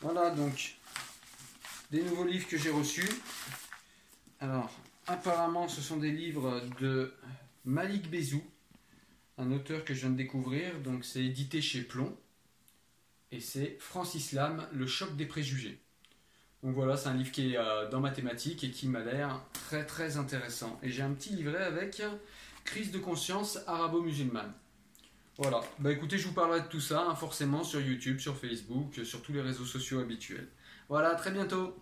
[0.00, 0.76] Voilà donc
[1.90, 3.08] des nouveaux livres que j'ai reçus.
[4.40, 4.70] Alors,
[5.06, 7.12] apparemment, ce sont des livres de
[7.66, 8.42] Malik Bezou,
[9.36, 10.78] un auteur que je viens de découvrir.
[10.80, 12.16] Donc, c'est édité chez Plomb.
[13.30, 15.78] Et c'est Francis Lam, Le choc des préjugés.
[16.62, 19.86] Donc voilà, c'est un livre qui est euh, dans mathématiques et qui m'a l'air très
[19.86, 20.78] très intéressant.
[20.82, 22.02] Et j'ai un petit livret avec
[22.64, 24.52] Crise de conscience arabo-musulmane.
[25.42, 29.00] Voilà, bah écoutez, je vous parlerai de tout ça, hein, forcément, sur YouTube, sur Facebook,
[29.04, 30.46] sur tous les réseaux sociaux habituels.
[30.90, 31.74] Voilà, à très bientôt